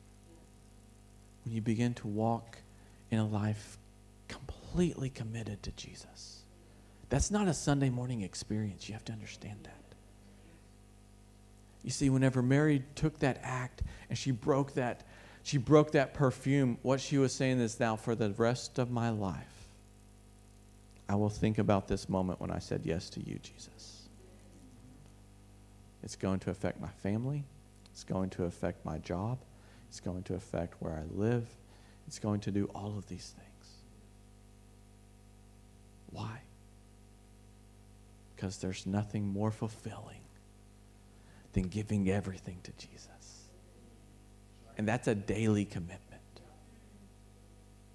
[1.45, 2.57] when you begin to walk
[3.09, 3.77] in a life
[4.27, 6.41] completely committed to Jesus,
[7.07, 8.89] that's not a Sunday morning experience.
[8.89, 9.95] You have to understand that.
[11.81, 15.05] You see, whenever Mary took that act and she broke that,
[15.43, 19.12] she broke that perfume, what she was saying is now for the rest of my
[19.12, 19.69] life,
[21.07, 24.09] I will think about this moment when I said yes to you, Jesus.
[26.03, 27.45] It's going to affect my family.
[27.99, 29.39] It's going to affect my job.
[29.89, 31.47] It's going to affect where I live.
[32.07, 33.73] It's going to do all of these things.
[36.12, 36.41] Why?
[38.39, 40.21] because there's nothing more fulfilling
[41.51, 43.49] than giving everything to Jesus.
[44.77, 46.21] And that's a daily commitment.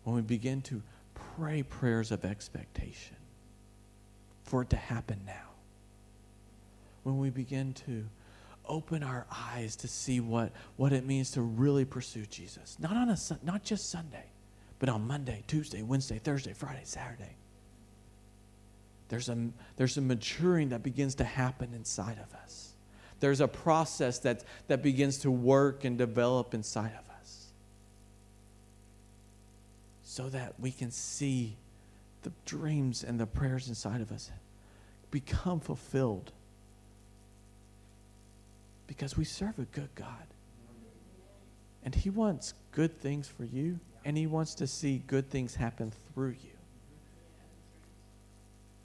[0.03, 0.83] When we begin to
[1.15, 3.17] pray prayers of expectation
[4.43, 5.49] for it to happen now,
[7.05, 8.05] when we begin to
[8.69, 13.11] open our eyes to see what, what it means to really pursue Jesus, not, on
[13.11, 14.25] a, not just Sunday,
[14.79, 17.37] but on Monday, Tuesday, Wednesday, Thursday, Friday, Saturday.
[19.09, 22.73] There's a, there's a maturing that begins to happen inside of us.
[23.21, 27.47] There's a process that, that begins to work and develop inside of us.
[30.03, 31.57] So that we can see
[32.23, 34.31] the dreams and the prayers inside of us
[35.11, 36.33] become fulfilled
[38.87, 40.27] because we serve a good God.
[41.83, 45.93] And He wants good things for you, and He wants to see good things happen
[46.13, 46.51] through you.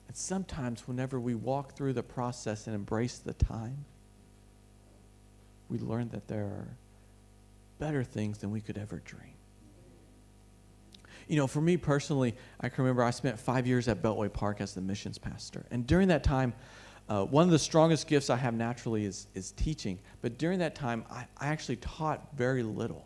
[0.08, 3.86] And sometimes, whenever we walk through the process and embrace the time,
[5.70, 6.68] we learn that there are
[7.78, 9.34] better things than we could ever dream.
[11.28, 14.62] You know, for me personally, I can remember I spent five years at Beltway Park
[14.62, 15.64] as the missions pastor.
[15.70, 16.54] And during that time,
[17.10, 19.98] uh, one of the strongest gifts I have naturally is, is teaching.
[20.22, 23.06] But during that time, I, I actually taught very little.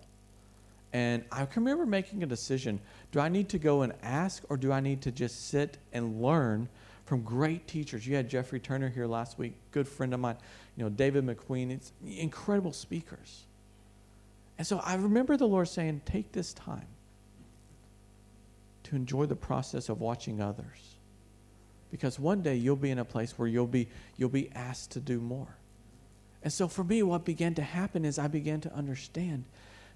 [0.92, 2.80] And I can remember making a decision
[3.12, 6.22] do I need to go and ask, or do I need to just sit and
[6.22, 6.68] learn
[7.06, 8.08] from great teachers.
[8.08, 10.38] You had Jeffrey Turner here last week, good friend of mine.
[10.78, 11.72] You know, David McQueen.
[11.72, 13.44] It's incredible speakers.
[14.58, 16.88] And so I remember the Lord saying, take this time
[18.84, 20.93] to enjoy the process of watching others.
[21.94, 23.88] Because one day you'll be in a place where you'll be,
[24.18, 25.56] you'll be asked to do more.
[26.42, 29.44] And so for me, what began to happen is I began to understand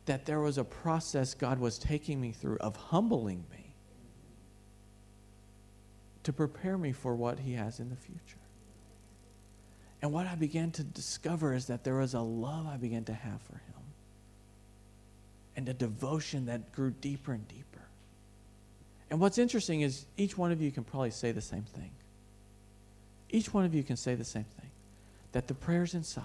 [0.05, 3.73] that there was a process God was taking me through of humbling me
[6.21, 8.37] to prepare me for what He has in the future.
[10.03, 13.13] And what I began to discover is that there was a love I began to
[13.13, 13.83] have for Him
[15.55, 17.76] and a devotion that grew deeper and deeper.
[19.09, 21.91] And what's interesting is each one of you can probably say the same thing.
[23.29, 24.69] Each one of you can say the same thing
[25.33, 26.23] that the prayers inside,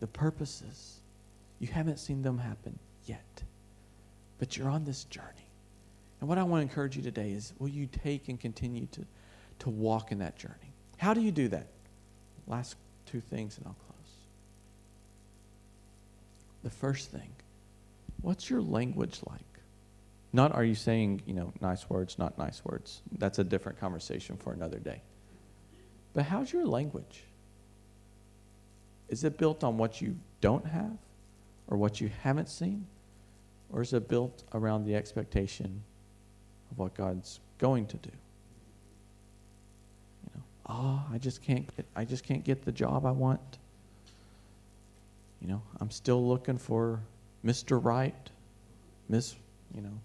[0.00, 0.98] the purposes,
[1.60, 3.42] you haven't seen them happen yet,
[4.38, 5.26] but you're on this journey.
[6.20, 9.04] And what I want to encourage you today is will you take and continue to,
[9.60, 10.72] to walk in that journey?
[10.98, 11.66] How do you do that?
[12.46, 14.12] Last two things, and I'll close.
[16.64, 17.30] The first thing,
[18.20, 19.40] what's your language like?
[20.32, 23.00] Not are you saying, you know, nice words, not nice words.
[23.16, 25.00] That's a different conversation for another day.
[26.14, 27.24] But how's your language?
[29.08, 30.96] Is it built on what you don't have
[31.68, 32.86] or what you haven't seen?
[33.72, 35.82] Or is it built around the expectation
[36.70, 38.10] of what God's going to do?
[40.24, 43.58] You know, oh, I just can't get I just can't get the job I want.
[45.40, 47.00] You know, I'm still looking for
[47.44, 47.82] Mr.
[47.82, 48.30] Right,
[49.08, 49.36] Miss,
[49.74, 50.00] you know,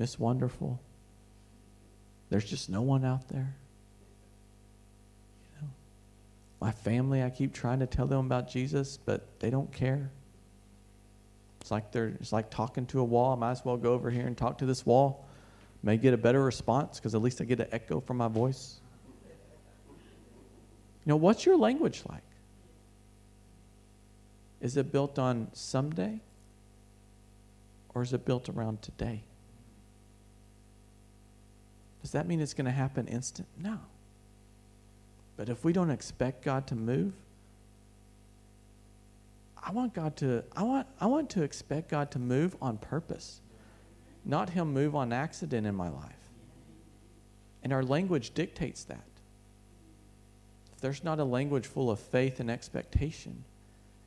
[0.00, 0.80] Miss Wonderful.
[2.30, 3.54] There's just no one out there.
[5.44, 5.68] You know,
[6.58, 10.10] my family, I keep trying to tell them about Jesus, but they don't care.
[11.60, 13.34] It's like they're it's like talking to a wall.
[13.34, 15.28] I might as well go over here and talk to this wall.
[15.82, 18.80] May get a better response because at least I get an echo from my voice.
[21.04, 22.22] You know, what's your language like?
[24.62, 26.20] Is it built on someday?
[27.94, 29.24] Or is it built around today?
[32.02, 33.48] Does that mean it's going to happen instant?
[33.58, 33.78] No.
[35.36, 37.12] But if we don't expect God to move,
[39.62, 43.40] I want God to I want I want to expect God to move on purpose.
[44.24, 46.12] Not him move on accident in my life.
[47.62, 49.04] And our language dictates that.
[50.74, 53.44] If there's not a language full of faith and expectation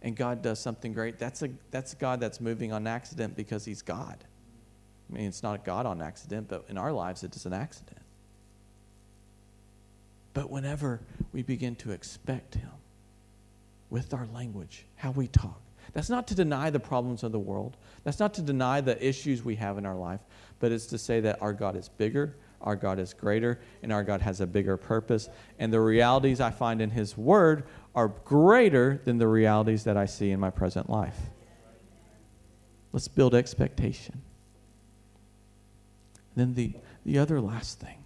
[0.01, 3.81] and God does something great, that's a that's God that's moving on accident because he's
[3.81, 4.17] God.
[5.09, 7.53] I mean, it's not a God on accident, but in our lives, it is an
[7.53, 7.99] accident.
[10.33, 11.01] But whenever
[11.31, 12.71] we begin to expect Him
[13.89, 15.61] with our language, how we talk,
[15.93, 17.77] that's not to deny the problems of the world.
[18.03, 20.21] That's not to deny the issues we have in our life,
[20.59, 24.03] but it's to say that our God is bigger, our God is greater, and our
[24.03, 25.29] God has a bigger purpose.
[25.59, 30.05] And the realities I find in His Word are greater than the realities that I
[30.05, 31.19] see in my present life.
[32.91, 34.21] Let's build expectation.
[36.36, 36.73] Then the,
[37.05, 37.97] the other last thing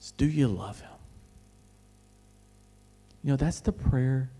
[0.00, 0.90] is do you love him?
[3.22, 4.30] You know, that's the prayer,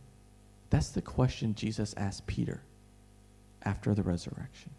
[0.70, 2.62] that's the question Jesus asked Peter
[3.62, 4.70] after the resurrection.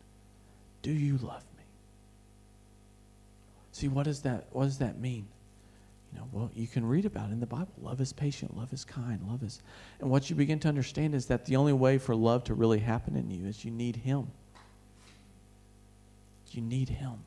[0.82, 1.64] Do you love me?
[3.74, 5.28] See, what does that what does that mean?
[6.12, 7.74] You know, well, you can read about in the Bible.
[7.82, 9.62] Love is patient, love is kind, love is.
[9.99, 12.80] And what you begin to understand is that the only way for love to really
[12.80, 14.28] happen in you is you need Him.
[16.51, 17.20] You need Him.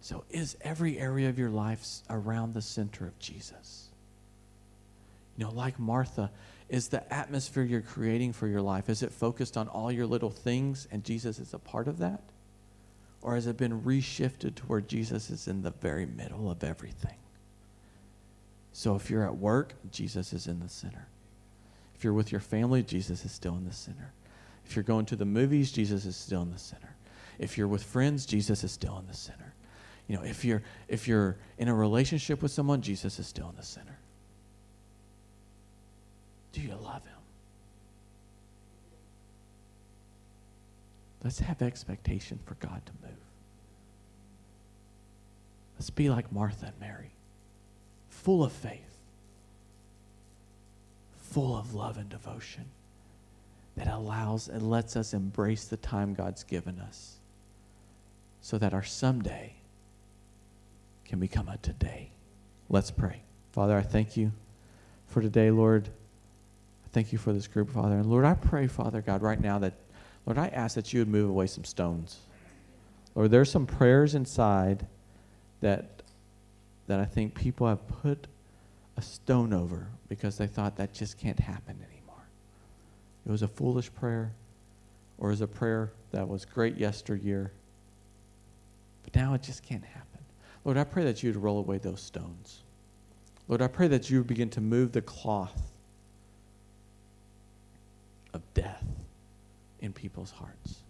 [0.00, 3.88] So, is every area of your life around the center of Jesus?
[5.38, 6.30] You know, like Martha,
[6.68, 10.30] is the atmosphere you're creating for your life, is it focused on all your little
[10.30, 12.20] things and Jesus is a part of that?
[13.24, 17.16] Or has it been reshifted to where Jesus is in the very middle of everything?
[18.74, 21.08] So if you're at work, Jesus is in the center.
[21.96, 24.12] If you're with your family, Jesus is still in the center.
[24.66, 26.94] If you're going to the movies, Jesus is still in the center.
[27.38, 29.54] If you're with friends, Jesus is still in the center.
[30.06, 33.56] You know, if you're if you're in a relationship with someone, Jesus is still in
[33.56, 33.96] the center.
[36.52, 37.23] Do you love him?
[41.24, 43.16] Let's have expectation for God to move.
[45.76, 47.12] Let's be like Martha and Mary,
[48.10, 48.98] full of faith,
[51.16, 52.66] full of love and devotion
[53.76, 57.16] that allows and lets us embrace the time God's given us
[58.40, 59.54] so that our someday
[61.06, 62.10] can become a today.
[62.68, 63.22] Let's pray.
[63.52, 64.30] Father, I thank you
[65.08, 65.88] for today, Lord.
[65.88, 67.96] I thank you for this group, Father.
[67.96, 69.74] And Lord, I pray, Father God, right now that
[70.26, 72.20] Lord, I ask that you would move away some stones.
[73.14, 74.86] Lord, there's some prayers inside
[75.60, 75.94] that
[76.86, 78.26] that I think people have put
[78.96, 82.26] a stone over because they thought that just can't happen anymore.
[83.26, 84.32] It was a foolish prayer,
[85.18, 87.52] or was a prayer that was great yesteryear,
[89.02, 90.20] but now it just can't happen.
[90.64, 92.62] Lord, I pray that you'd roll away those stones.
[93.48, 95.70] Lord, I pray that you would begin to move the cloth
[98.32, 98.83] of death
[99.84, 100.80] in people's hearts.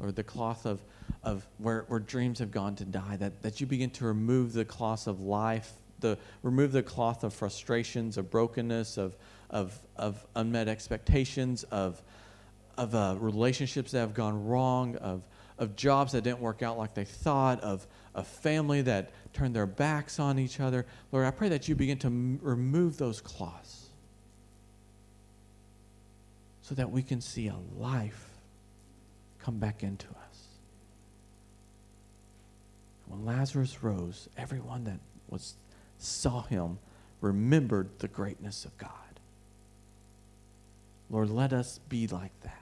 [0.00, 0.80] Lord, the cloth of,
[1.22, 4.64] of where, where dreams have gone to die, that, that you begin to remove the
[4.64, 5.70] cloth of life,
[6.00, 9.14] the, remove the cloth of frustrations, of brokenness, of,
[9.50, 12.00] of, of unmet expectations, of,
[12.78, 15.22] of uh, relationships that have gone wrong, of,
[15.58, 19.66] of jobs that didn't work out like they thought, of a family that turned their
[19.66, 20.86] backs on each other.
[21.12, 23.90] Lord, I pray that you begin to m- remove those cloths
[26.62, 28.29] so that we can see a life
[29.42, 30.46] come back into us.
[33.06, 35.54] When Lazarus rose, everyone that was
[35.98, 36.78] saw him
[37.20, 38.90] remembered the greatness of God.
[41.10, 42.56] Lord, let us be like that.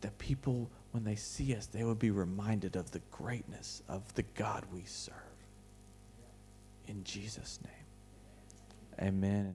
[0.00, 4.24] That people, when they see us, they would be reminded of the greatness of the
[4.34, 5.14] God we serve.
[6.86, 9.08] In Jesus' name.
[9.08, 9.54] Amen.